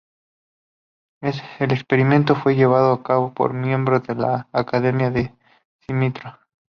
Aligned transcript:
El 1.21 1.71
experimento 1.71 2.33
fue 2.35 2.55
llevado 2.55 2.91
a 2.91 3.03
cabo 3.03 3.35
por 3.35 3.53
miembros 3.53 4.01
de 4.01 4.15
la 4.15 4.47
"Accademia 4.51 5.11
del 5.11 5.29
Cimento. 5.85 6.39